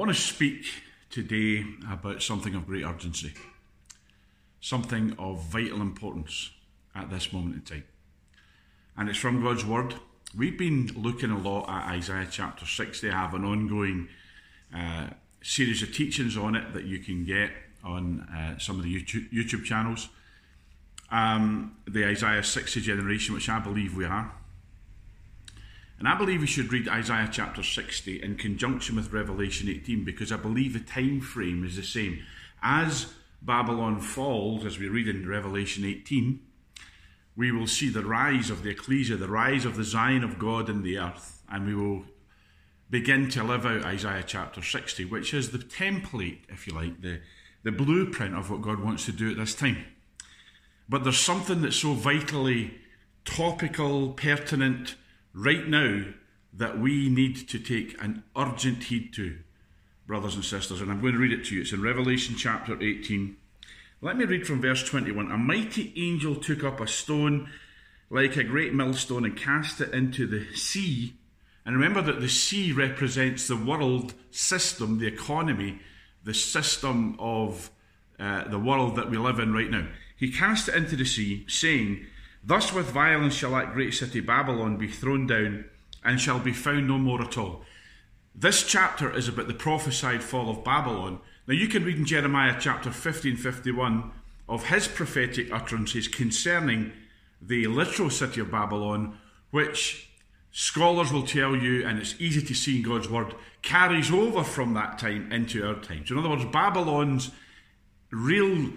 [0.00, 0.64] want to speak
[1.10, 1.62] today
[1.92, 3.34] about something of great urgency,
[4.58, 6.52] something of vital importance
[6.94, 7.84] at this moment in time.
[8.96, 9.96] And it's from God's Word.
[10.34, 13.02] We've been looking a lot at Isaiah chapter 6.
[13.02, 14.08] They have an ongoing
[14.74, 15.08] uh,
[15.42, 17.50] series of teachings on it that you can get
[17.84, 20.08] on uh, some of the YouTube, YouTube channels.
[21.10, 24.32] Um, the Isaiah 60 generation, which I believe we are.
[26.00, 30.32] And I believe we should read Isaiah chapter 60 in conjunction with Revelation 18 because
[30.32, 32.24] I believe the time frame is the same.
[32.62, 36.40] As Babylon falls, as we read in Revelation 18,
[37.36, 40.70] we will see the rise of the ecclesia, the rise of the Zion of God
[40.70, 42.04] in the earth, and we will
[42.88, 47.20] begin to live out Isaiah chapter 60, which is the template, if you like, the,
[47.62, 49.84] the blueprint of what God wants to do at this time.
[50.88, 52.78] But there's something that's so vitally
[53.26, 54.96] topical, pertinent,
[55.32, 56.04] right now
[56.52, 59.38] that we need to take an urgent heed to,
[60.06, 60.80] brothers and sisters.
[60.80, 61.60] And I'm going to read it to you.
[61.62, 63.36] It's in Revelation chapter 18.
[64.02, 65.30] Let me read from verse 21.
[65.30, 67.50] A mighty angel took up a stone
[68.08, 71.14] like a great millstone and cast it into the sea.
[71.64, 75.80] And remember that the sea represents the world system, the economy,
[76.24, 77.70] the system of
[78.18, 79.86] uh, the world that we live in right now.
[80.16, 82.06] He cast it into the sea, saying,
[82.42, 85.66] Thus with violence shall that great city Babylon be thrown down
[86.04, 87.62] and shall be found no more at all.
[88.34, 91.20] This chapter is about the prophesied fall of Babylon.
[91.46, 94.10] Now you can read in Jeremiah chapter 15 51
[94.48, 96.92] of his prophetic utterances concerning
[97.42, 99.18] the literal city of Babylon,
[99.50, 100.10] which
[100.52, 104.74] scholars will tell you, and it's easy to see in God's word, carries over from
[104.74, 106.08] that time into our times.
[106.08, 107.30] So in other words, Babylon's
[108.10, 108.70] real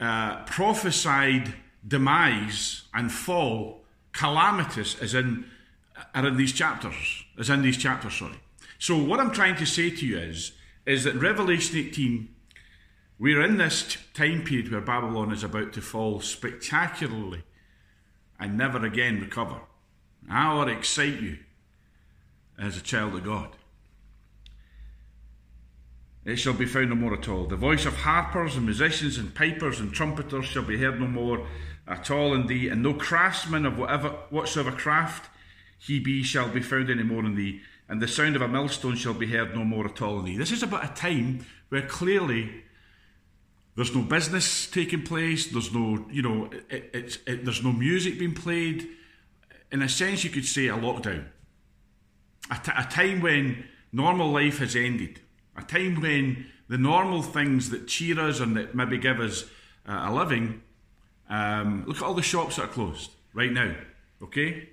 [0.00, 1.54] uh, prophesied
[1.86, 5.44] demise and fall, calamitous, is in
[6.14, 8.40] are in these chapters, is in these chapters, sorry.
[8.78, 10.52] So what I'm trying to say to you is,
[10.86, 12.28] is that Revelation 18,
[13.18, 17.42] we're in this time period where Babylon is about to fall spectacularly
[18.38, 19.60] and never again recover.
[20.30, 21.38] I to excite you
[22.58, 23.56] as a child of God.
[26.28, 27.46] It shall be found no more at all.
[27.46, 31.46] The voice of harpers and musicians and pipers and trumpeters shall be heard no more
[31.86, 35.30] at all in thee, and no craftsman of whatever whatsoever craft
[35.78, 38.94] he be shall be found any more in thee, and the sound of a millstone
[38.94, 40.36] shall be heard no more at all in thee.
[40.36, 42.62] This is about a time where clearly
[43.74, 48.34] there's no business taking place, there's no, you know, it, it, there's no music being
[48.34, 48.86] played.
[49.72, 51.24] In a sense, you could say a lockdown.
[52.50, 55.20] A, t- a time when normal life has ended.
[55.58, 59.44] A time when the normal things that cheer us and that maybe give us
[59.86, 60.62] uh, a living
[61.28, 63.74] um, look at all the shops that are closed right now.
[64.22, 64.68] Okay?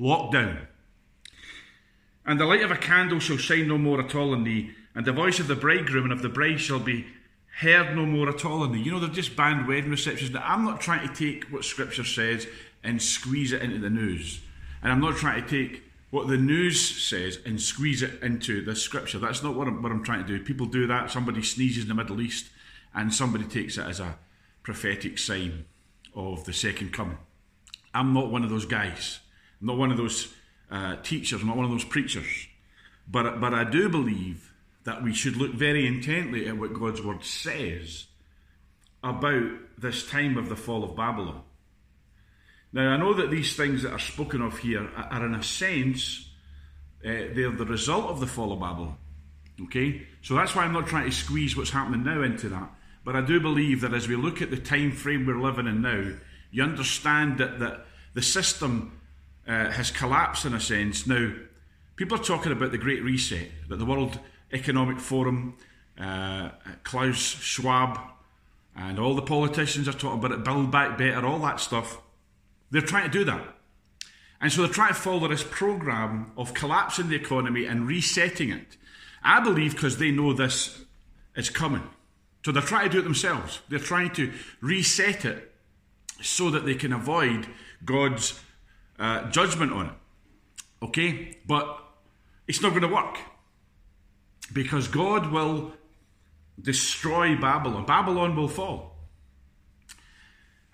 [0.00, 0.66] Lockdown.
[2.26, 5.04] And the light of a candle shall shine no more at all in thee, and
[5.04, 7.06] the voice of the bridegroom and of the bride shall be
[7.60, 8.80] heard no more at all in thee.
[8.80, 10.30] You know, they've just banned wedding receptions.
[10.30, 12.46] Now, I'm not trying to take what Scripture says
[12.82, 14.40] and squeeze it into the news.
[14.82, 15.82] And I'm not trying to take
[16.14, 19.18] what the news says and squeeze it into the Scripture.
[19.18, 20.44] That's not what I'm, what I'm trying to do.
[20.44, 21.10] People do that.
[21.10, 22.50] Somebody sneezes in the Middle East,
[22.94, 24.16] and somebody takes it as a
[24.62, 25.64] prophetic sign
[26.14, 27.18] of the second coming.
[27.92, 29.18] I'm not one of those guys.
[29.60, 30.32] I'm not one of those
[30.70, 31.40] uh, teachers.
[31.40, 32.46] I'm not one of those preachers.
[33.08, 34.52] But, but I do believe
[34.84, 38.06] that we should look very intently at what God's word says
[39.02, 41.42] about this time of the fall of Babylon.
[42.74, 46.28] Now, I know that these things that are spoken of here are, in a sense,
[47.04, 48.96] uh, they're the result of the fall of Babylon.
[49.62, 50.04] Okay?
[50.22, 52.68] So that's why I'm not trying to squeeze what's happening now into that.
[53.04, 55.82] But I do believe that as we look at the time frame we're living in
[55.82, 56.14] now,
[56.50, 59.00] you understand that, that the system
[59.46, 61.06] uh, has collapsed in a sense.
[61.06, 61.32] Now,
[61.94, 64.18] people are talking about the Great Reset, that the World
[64.52, 65.54] Economic Forum,
[65.96, 66.48] uh,
[66.82, 68.00] Klaus Schwab,
[68.74, 72.00] and all the politicians are talking about it, build back better, all that stuff.
[72.74, 73.40] They're trying to do that.
[74.40, 78.76] And so they're trying to follow this program of collapsing the economy and resetting it.
[79.22, 80.84] I believe because they know this
[81.36, 81.88] is coming.
[82.44, 83.60] So they're trying to do it themselves.
[83.68, 85.52] They're trying to reset it
[86.20, 87.46] so that they can avoid
[87.84, 88.40] God's
[88.98, 89.92] uh, judgment on it.
[90.82, 91.38] Okay?
[91.46, 91.78] But
[92.48, 93.18] it's not going to work
[94.52, 95.74] because God will
[96.60, 97.86] destroy Babylon.
[97.86, 98.93] Babylon will fall.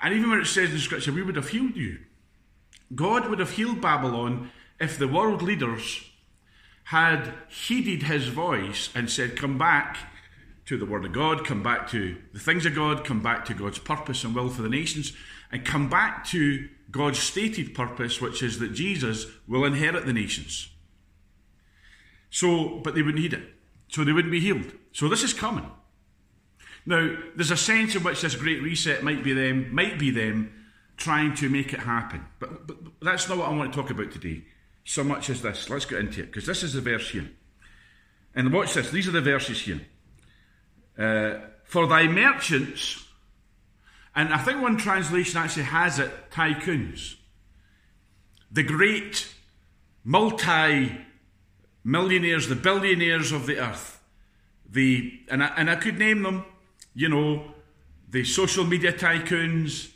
[0.01, 1.99] And even when it says in scripture, we would have healed you.
[2.95, 6.03] God would have healed Babylon if the world leaders
[6.85, 9.99] had heeded his voice and said, Come back
[10.67, 13.55] to the Word of God, come back to the things of God, come back to
[13.55, 15.13] God's purpose and will for the nations,
[15.53, 20.71] and come back to God's stated purpose, which is that Jesus will inherit the nations.
[22.31, 23.43] So, but they would need it.
[23.89, 24.73] so they wouldn't be healed.
[24.93, 25.71] So this is coming.
[26.87, 30.53] Now, there's a sense in which this great reset might be them, might be them
[30.97, 32.25] trying to make it happen.
[32.39, 34.45] But, but, that's not what I want to talk about today.
[34.85, 35.69] So much as this.
[35.69, 37.31] Let's get into it, because this is the verse here.
[38.35, 38.91] And watch this.
[38.91, 39.81] These are the verses here.
[40.99, 43.05] Uh, for thy merchants,
[44.15, 47.17] and I think one translation actually has it tycoons.
[48.51, 49.33] The great
[50.05, 50.99] multi
[51.85, 54.03] millionaires, the billionaires of the earth.
[54.69, 56.45] The, and, I, and I could name them,
[56.95, 57.55] you know,
[58.09, 59.93] the social media tycoons,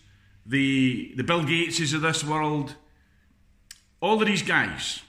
[0.46, 2.75] the, the Bill Gateses of this world,
[4.00, 5.02] all of these guys,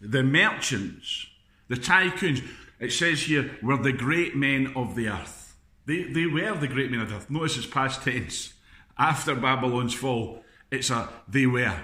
[0.00, 1.26] the merchants,
[1.68, 2.42] the tycoons,
[2.78, 5.56] it says here, were the great men of the earth.
[5.86, 7.30] They, they were the great men of the earth.
[7.30, 8.52] Notice it's past tense.
[8.98, 11.78] After Babylon's fall, it's a they were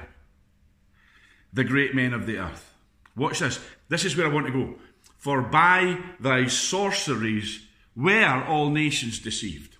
[1.53, 2.75] the great men of the earth.
[3.17, 3.61] Watch this.
[3.89, 4.75] This is where I want to go.
[5.17, 7.67] For by thy sorceries
[7.99, 9.77] were all nations deceived.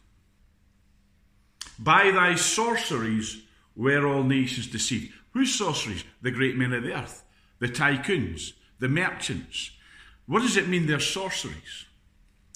[1.79, 3.43] By thy sorceries
[3.77, 5.15] were all nations deceived.
[5.35, 6.03] Whose sorceries?
[6.21, 7.23] The great men of the earth,
[7.61, 9.71] the tycoons, the merchants.
[10.27, 11.87] What does it mean they're sorceries?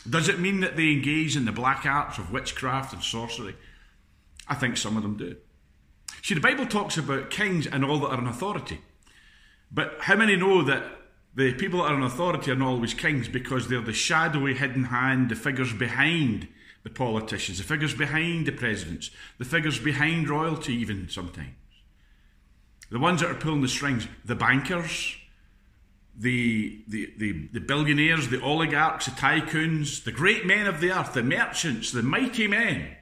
[0.08, 3.54] Does it mean that they engage in the black arts of witchcraft and sorcery?
[4.48, 5.36] I think some of them do.
[6.22, 8.80] See, the Bible talks about kings and all that are in authority.
[9.70, 10.84] But how many know that
[11.34, 14.84] the people that are in authority are not always kings because they're the shadowy, hidden
[14.84, 16.48] hand, the figures behind
[16.82, 21.54] the politicians, the figures behind the presidents, the figures behind royalty, even sometimes.
[22.90, 25.16] The ones that are pulling the strings, the bankers,
[26.18, 31.14] the, the, the, the billionaires, the oligarchs, the tycoons, the great men of the earth,
[31.14, 32.96] the merchants, the mighty men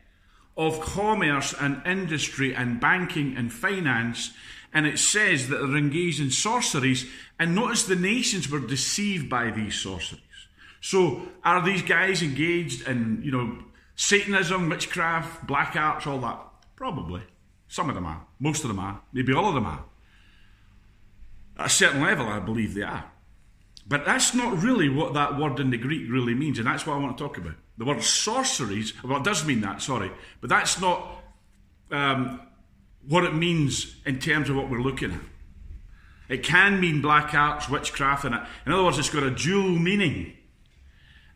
[0.56, 4.32] of commerce and industry and banking and finance
[4.72, 7.06] and it says that they're engaged in sorceries.
[7.38, 10.20] And notice the nations were deceived by these sorceries.
[10.80, 13.58] So are these guys engaged in, you know,
[13.96, 16.40] Satanism, witchcraft, black arts, all that?
[16.76, 17.22] Probably.
[17.68, 18.26] Some of them are.
[18.38, 19.00] Most of them are.
[19.12, 19.84] Maybe all of them are.
[21.58, 23.04] At a certain level, I believe they are.
[23.86, 26.94] But that's not really what that word in the Greek really means, and that's what
[26.94, 27.54] I want to talk about.
[27.76, 31.22] The word sorceries, well, it does mean that, sorry, but that's not
[31.90, 32.40] um,
[33.06, 35.20] what it means in terms of what we're looking at.
[36.28, 40.32] It can mean black arts, witchcraft, and in other words, it's got a dual meaning.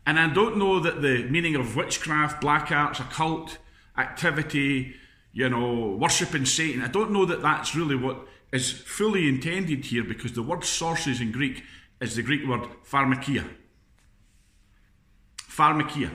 [0.06, 3.58] And I don't know that the meaning of witchcraft, black arts, occult
[3.96, 4.94] activity,
[5.32, 10.04] you know, worshipping Satan, I don't know that that's really what is fully intended here
[10.04, 11.64] because the word sorceries in Greek
[12.00, 13.44] is the Greek word pharmakia.
[15.38, 16.10] Pharmakia.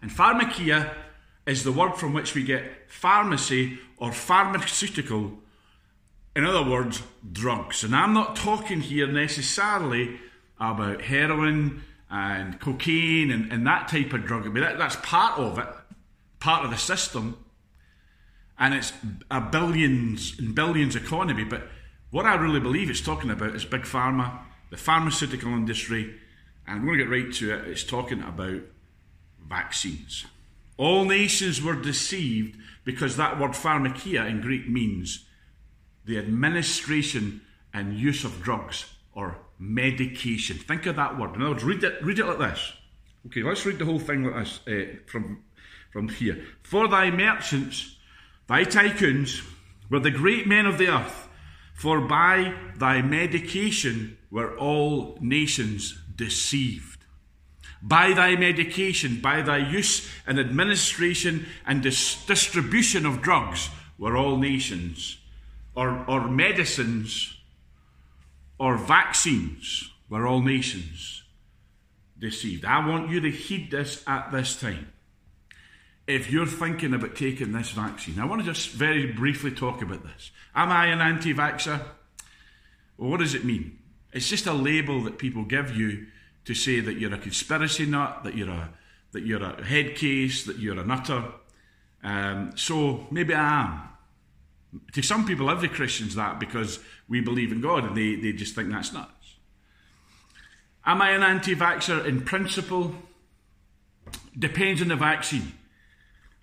[0.00, 0.94] And pharmakia
[1.48, 5.32] is the word from which we get pharmacy or pharmaceutical.
[6.36, 7.02] In other words,
[7.32, 7.82] drugs.
[7.82, 10.20] And I'm not talking here necessarily
[10.60, 14.46] about heroin and cocaine and, and that type of drug.
[14.46, 15.66] I mean, that, that's part of it,
[16.38, 17.42] part of the system.
[18.58, 18.92] And it's
[19.30, 21.44] a billions and billions economy.
[21.44, 21.68] But
[22.10, 24.38] what I really believe it's talking about is big pharma,
[24.70, 26.14] the pharmaceutical industry.
[26.66, 27.68] And I'm going to get right to it.
[27.68, 28.60] It's talking about
[29.48, 30.26] vaccines.
[30.78, 35.26] All nations were deceived because that word pharmakia in Greek means
[36.04, 37.42] the administration
[37.74, 40.56] and use of drugs or medication.
[40.56, 41.34] Think of that word.
[41.34, 42.72] In other words, read it, read it like this.
[43.26, 45.42] Okay, let's read the whole thing like this uh, from,
[45.90, 46.44] from here.
[46.62, 47.96] For thy merchants,
[48.46, 49.42] thy tycoons,
[49.90, 51.28] were the great men of the earth,
[51.74, 56.97] for by thy medication were all nations deceived
[57.82, 64.36] by thy medication, by thy use and administration and dis- distribution of drugs, were all
[64.36, 65.18] nations,
[65.74, 67.36] or, or medicines,
[68.58, 71.22] or vaccines, were all nations
[72.18, 72.64] deceived.
[72.64, 74.92] I want you to heed this at this time.
[76.06, 80.02] If you're thinking about taking this vaccine, I want to just very briefly talk about
[80.02, 80.30] this.
[80.54, 81.80] Am I an anti vaxxer?
[82.96, 83.78] Well, what does it mean?
[84.12, 86.06] It's just a label that people give you
[86.48, 88.70] to say that you're a conspiracy nut, that you're a
[89.12, 91.22] that you're a head case, that you're a nutter.
[92.02, 93.82] Um, so maybe I am.
[94.94, 98.54] To some people, every Christian's that because we believe in God and they, they just
[98.54, 99.36] think that's nuts.
[100.86, 102.94] Am I an anti vaxxer in principle?
[104.38, 105.52] Depends on the vaccine,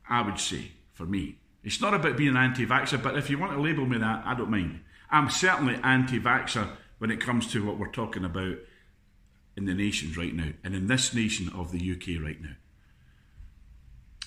[0.08, 1.40] I would say, for me.
[1.64, 4.24] It's not about being an anti vaxxer, but if you want to label me that,
[4.24, 4.82] I don't mind.
[5.10, 6.68] I'm certainly anti vaxxer
[7.00, 8.58] when it comes to what we're talking about
[9.56, 12.56] in the nations right now, and in this nation of the UK right now.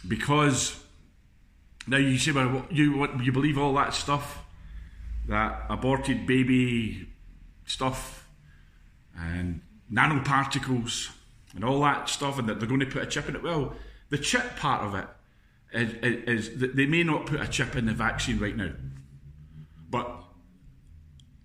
[0.06, 0.82] Because
[1.87, 4.44] now you say, well, you what, you believe all that stuff,
[5.28, 7.08] that aborted baby
[7.66, 8.26] stuff,
[9.16, 9.61] and
[9.92, 11.11] nanoparticles
[11.54, 13.42] and all that stuff, and that they're going to put a chip in it.
[13.42, 13.75] Well,
[14.11, 15.06] the chip part of it
[15.73, 18.73] is, is, is they may not put a chip in the vaccine right now,
[19.90, 20.25] but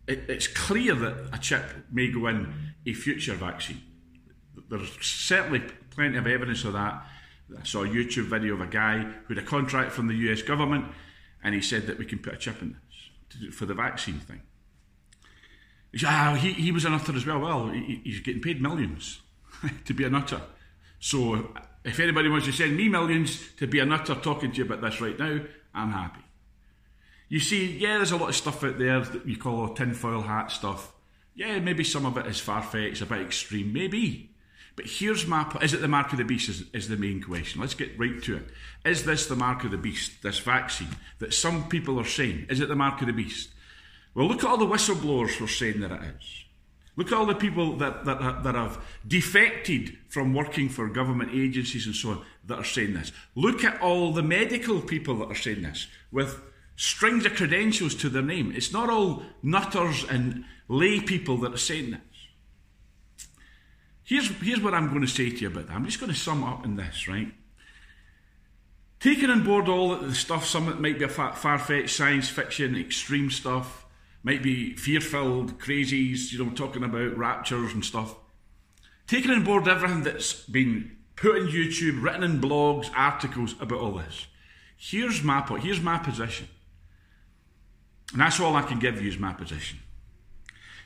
[0.08, 2.54] it, it's clear that a chip may go in
[2.86, 3.82] a future vaccine.
[4.70, 7.06] There's certainly plenty of evidence of that.
[7.60, 10.42] I saw a YouTube video of a guy who had a contract from the US
[10.42, 10.86] government
[11.44, 12.78] and he said that we can put a chip in
[13.30, 14.42] this for the vaccine thing.
[15.92, 17.40] He, said, ah, he, he was a nutter as well.
[17.40, 19.22] Well, he, he's getting paid millions
[19.86, 20.42] to be a nutter.
[21.00, 24.66] So if anybody wants to send me millions to be a nutter talking to you
[24.66, 25.42] about this right now,
[25.74, 26.23] I'm happy.
[27.34, 30.52] You see, yeah, there's a lot of stuff out there that we call tinfoil hat
[30.52, 30.94] stuff.
[31.34, 34.30] Yeah, maybe some of it is far fetched, a bit extreme, maybe.
[34.76, 37.60] But here's my is it the mark of the beast is, is the main question.
[37.60, 38.50] Let's get right to it.
[38.86, 42.46] Is this the mark of the beast, this vaccine, that some people are saying?
[42.52, 43.50] Is it the mark of the beast?
[44.14, 46.44] Well, look at all the whistleblowers who are saying that it is.
[46.96, 51.88] Look at all the people that, that, that have defected from working for government agencies
[51.88, 53.12] and so on that are saying this.
[53.34, 56.40] Look at all the medical people that are saying this with
[56.76, 58.52] strings of credentials to their name.
[58.56, 62.00] It's not all nutters and lay people that are saying this.
[64.04, 65.76] Here's, here's what I'm going to say to you about that.
[65.76, 67.34] I'm just going to sum up in this, right?
[69.00, 72.30] Taking on board all the stuff, some of it might be a far fetched science
[72.30, 73.86] fiction, extreme stuff,
[74.24, 78.16] might be fear filled crazies, you know, talking about raptures and stuff.
[79.08, 83.92] Taking on board everything that's been put on YouTube, written in blogs, articles about all
[83.92, 84.28] this.
[84.78, 86.48] Here's my point, here's my position.
[88.14, 89.80] And that's all I can give you is my position.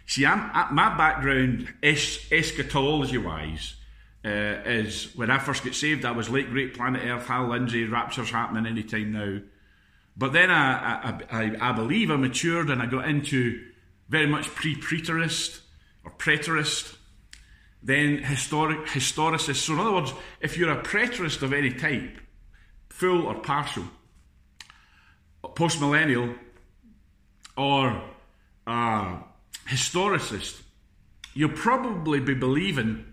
[0.05, 3.75] See, I'm, my background, es- eschatology wise,
[4.23, 7.85] uh, is when I first got saved, I was late great planet Earth, Hal Lindsey,
[7.85, 9.39] rapture's happening any time now.
[10.15, 13.63] But then I, I, I, I, believe I matured and I got into
[14.09, 15.59] very much pre preterist
[16.03, 16.95] or preterist,
[17.83, 19.57] then historic historicist.
[19.57, 22.17] So, in other words, if you're a preterist of any type,
[22.89, 23.83] full or partial,
[25.55, 26.33] post millennial,
[27.57, 28.01] or
[28.65, 29.17] a
[29.67, 30.61] historicist,
[31.33, 33.05] you'll probably be believing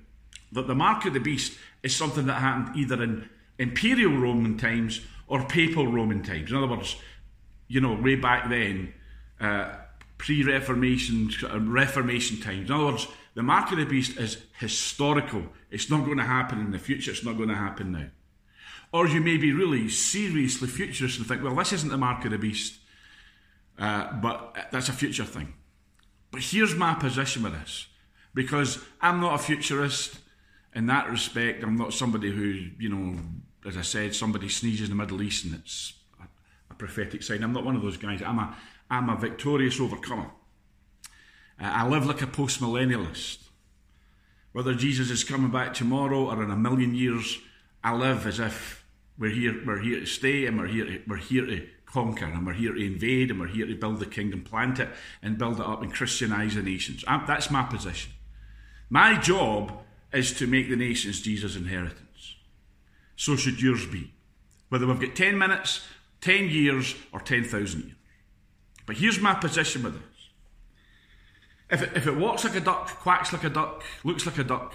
[0.53, 5.01] that the mark of the beast is something that happened either in imperial Roman times
[5.27, 6.51] or papal Roman times.
[6.51, 6.97] In other words,
[7.69, 8.93] you know, way back then,
[9.41, 9.75] uh,
[10.19, 12.69] pre Reformation, uh, Reformation times.
[12.69, 15.43] In other words, the mark of the beast is historical.
[15.71, 18.07] It's not going to happen in the future, it's not going to happen now.
[18.93, 22.31] Or you may be really seriously futurist and think, well, this isn't the mark of
[22.31, 22.79] the beast,
[23.79, 25.55] uh, but that's a future thing.
[26.31, 27.87] But here's my position with this
[28.35, 30.19] because I'm not a futurist
[30.75, 31.63] in that respect.
[31.63, 33.19] I'm not somebody who, you know,
[33.67, 36.25] as I said, somebody sneezes in the Middle East and it's a,
[36.71, 37.43] a prophetic sign.
[37.43, 38.23] I'm not one of those guys.
[38.23, 38.57] I'm a,
[38.91, 40.31] I'm a victorious overcomer.
[41.61, 43.39] Uh, I live like a post millennialist.
[44.53, 47.39] Whether Jesus is coming back tomorrow or in a million years,
[47.83, 48.85] I live as if
[49.19, 52.45] we're here, we're here to stay and we're here to, we're here to conquer and
[52.45, 54.89] we're here to invade and we're here to build the kingdom, plant it
[55.23, 57.05] and build it up and Christianize the nations.
[57.07, 58.13] I'm, that's my position.
[58.91, 59.73] My job
[60.13, 62.35] is to make the nations Jesus' inheritance.
[63.15, 64.13] So should yours be.
[64.71, 65.87] Whether we've got 10 minutes,
[66.21, 67.93] 10 years, or 10,000 years.
[68.87, 70.03] But here's my position with this.
[71.71, 74.45] If it, if it walks like a duck, quacks like a duck, looks like a
[74.45, 74.75] duck,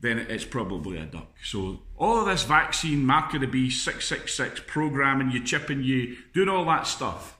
[0.00, 1.36] then it's probably a duck.
[1.42, 6.48] So all of this vaccine, mark of the beast, 666, programming you, chipping you, doing
[6.48, 7.38] all that stuff.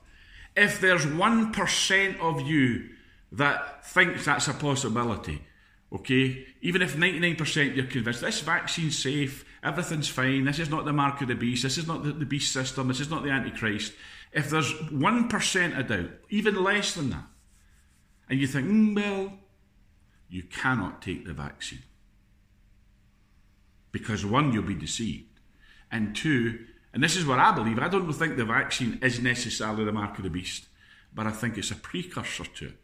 [0.55, 2.89] If there's 1% of you
[3.31, 5.43] that thinks that's a possibility,
[5.93, 10.93] okay, even if 99% you're convinced this vaccine's safe, everything's fine, this is not the
[10.93, 13.29] mark of the beast, this is not the, the beast system, this is not the
[13.29, 13.93] Antichrist.
[14.33, 17.25] If there's 1% of doubt, even less than that,
[18.29, 19.33] and you think, mm, well,
[20.29, 21.83] you cannot take the vaccine.
[23.91, 25.39] Because one, you'll be deceived.
[25.91, 29.85] And two, and this is what I believe, I don't think the vaccine is necessarily
[29.85, 30.67] the mark of the beast,
[31.13, 32.77] but I think it's a precursor to it.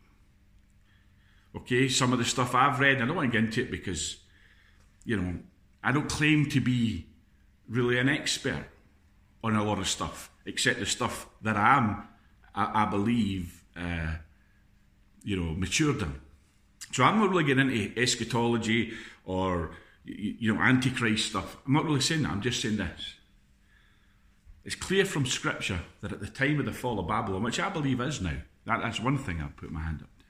[1.56, 4.18] Okay, some of the stuff I've read, I don't want to get into it because,
[5.06, 5.40] you know,
[5.84, 7.08] I don't claim to be
[7.68, 8.66] really an expert
[9.44, 12.08] on a lot of stuff, except the stuff that I am,
[12.56, 14.16] I, I believe, uh,
[15.24, 16.16] you know, matured in.
[16.92, 18.94] So I'm not really getting into eschatology
[19.26, 19.72] or
[20.06, 21.58] you know, antichrist stuff.
[21.66, 22.32] I'm not really saying that.
[22.32, 23.16] I'm just saying this.
[24.66, 27.70] It's clear from Scripture that at the time of the fall of Babylon, which I
[27.70, 30.26] believe is now, that, that's one thing I'll put my hand up to,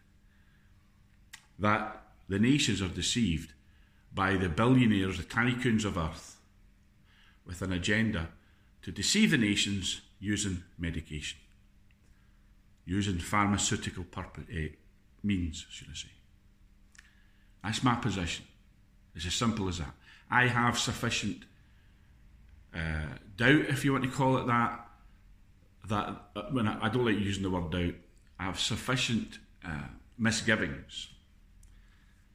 [1.60, 3.54] that the nations are deceived
[4.14, 6.38] by the billionaires, the tycoons of earth,
[7.46, 8.30] with an agenda
[8.82, 11.40] to deceive the nations using medication,
[12.86, 14.68] using pharmaceutical purpose, uh,
[15.24, 16.10] means, should I say.
[17.64, 18.46] That's my position.
[19.16, 19.94] It's as simple as that.
[20.30, 21.44] I have sufficient
[22.74, 23.06] uh,
[23.38, 24.80] doubt, if you want to call it that.
[25.90, 27.96] That uh, when I, I, don't like using the word doubt,
[28.40, 31.10] I have sufficient uh, misgivings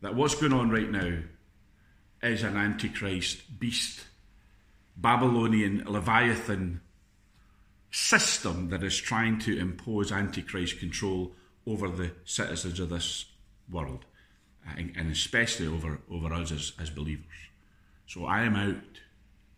[0.01, 1.19] that what's going on right now
[2.23, 4.05] is an antichrist beast,
[4.97, 6.81] Babylonian Leviathan
[7.91, 11.33] system that is trying to impose antichrist control
[11.67, 13.27] over the citizens of this
[13.71, 14.05] world,
[14.77, 17.25] and especially over, over us as, as believers.
[18.07, 19.01] So I am out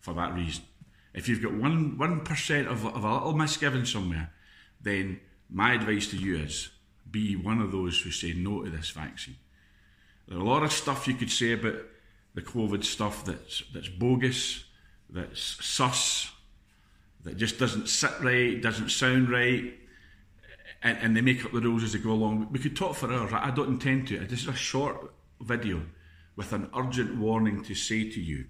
[0.01, 0.65] for that reason.
[1.13, 4.33] If you've got one one percent of, of a little misgiving somewhere,
[4.81, 6.71] then my advice to you is
[7.11, 9.37] be one of those who say no to this vaccine.
[10.29, 11.77] There's a lot of stuff you could say about
[12.35, 14.65] the COVID stuff that's that's bogus,
[15.09, 16.31] that's sus,
[17.25, 19.75] that just doesn't sit right, doesn't sound right,
[20.83, 22.49] and, and they make up the rules as they go along.
[22.51, 23.33] We could talk for hours.
[23.33, 24.19] I don't intend to.
[24.21, 25.83] This is a short video
[26.37, 28.47] with an urgent warning to say to you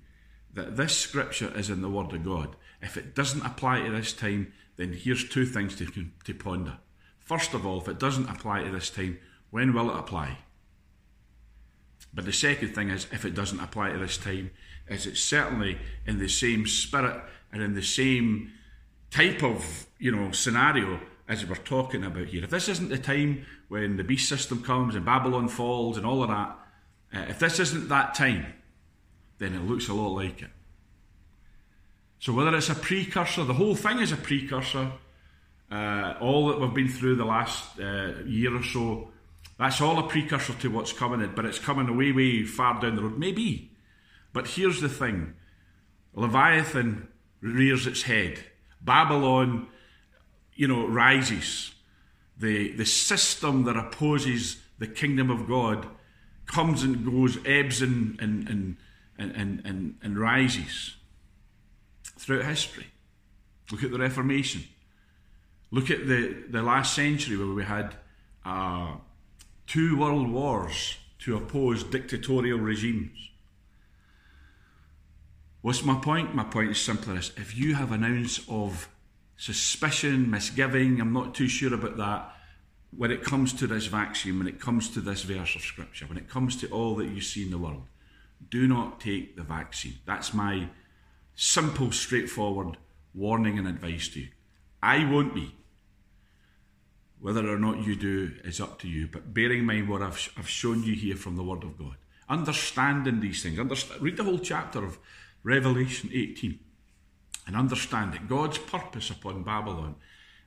[0.53, 2.57] that this scripture is in the Word of God.
[2.83, 5.87] If it doesn't apply to this time, then here's two things to,
[6.25, 6.79] to ponder.
[7.19, 9.19] First of all, if it doesn't apply to this time,
[9.51, 10.39] when will it apply?
[12.13, 14.51] But the second thing is, if it doesn't apply to this time,
[14.89, 17.23] is it certainly in the same spirit
[17.53, 18.53] and in the same
[19.11, 22.43] type of you know scenario as we're talking about here.
[22.43, 26.25] If this isn't the time when the beast system comes and Babylon falls and all
[26.25, 26.59] of that,
[27.15, 28.47] uh, if this isn't that time,
[29.39, 30.51] then it looks a lot like it.
[32.19, 34.91] So whether it's a precursor, the whole thing is a precursor.
[35.71, 39.13] Uh, all that we've been through the last uh, year or so,
[39.57, 41.33] that's all a precursor to what's coming.
[41.37, 43.19] But it's coming way, way far down the road.
[43.19, 43.71] Maybe.
[44.33, 45.35] But here's the thing:
[46.13, 47.07] Leviathan
[47.41, 48.41] rears its head.
[48.83, 49.69] Babylon,
[50.61, 51.73] you know, rises.
[52.37, 55.89] The the system that opposes the kingdom of God
[56.45, 58.77] comes and goes, ebbs and and and
[59.19, 60.97] and, and, and rises
[62.19, 62.89] throughout history.
[63.73, 64.65] Look at the Reformation.
[65.71, 67.95] Look at the, the last century where we had
[68.45, 68.97] uh,
[69.67, 73.31] two world wars to oppose dictatorial regimes.
[75.63, 76.35] What's my point?
[76.35, 78.91] My point is simply this if you have an ounce of
[79.41, 82.31] suspicion, misgiving, I'm not too sure about that,
[82.95, 86.19] when it comes to this vaccine, when it comes to this verse of scripture, when
[86.19, 87.85] it comes to all that you see in the world,
[88.51, 89.95] do not take the vaccine.
[90.05, 90.69] That's my
[91.35, 92.77] simple, straightforward
[93.15, 94.29] warning and advice to you.
[94.83, 95.55] I won't be.
[97.19, 99.09] Whether or not you do is up to you.
[99.11, 101.97] But bearing in mind what I've, I've shown you here from the Word of God,
[102.29, 104.99] understanding these things, understand, read the whole chapter of
[105.43, 106.59] Revelation 18
[107.47, 109.97] and understand that God's purpose upon Babylon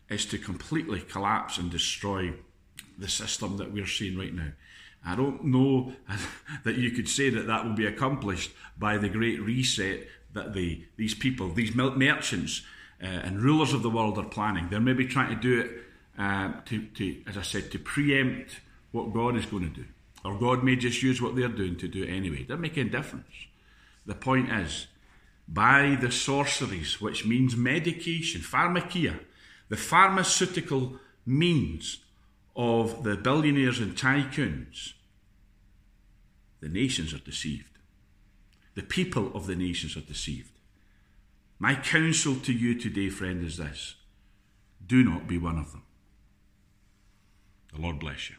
[0.10, 2.34] is to completely collapse and destroy
[2.98, 4.52] the system that we're seeing right now.
[5.06, 5.94] I don't know
[6.64, 10.86] that you could say that that will be accomplished by the great reset that the,
[10.98, 12.64] these people, these merchants
[13.02, 14.70] uh, and rulers of the world are planning.
[14.70, 15.72] They're maybe trying to do it
[16.18, 19.86] uh, to, to, as I said, to preempt what God is going to do.
[20.24, 22.42] Or God may just use what they're doing to do it anyway.
[22.42, 23.26] It doesn't make any difference.
[24.06, 24.88] The point is,
[25.48, 29.20] by the sorceries, which means medication, pharmakia,
[29.70, 32.00] the pharmaceutical means
[32.56, 34.94] of the billionaires and tycoons,
[36.60, 37.78] the nations are deceived.
[38.76, 40.52] The people of the nations are deceived.
[41.60, 43.96] My counsel to you today, friend, is this
[44.86, 45.84] do not be one of them.
[47.74, 48.36] The Lord bless you.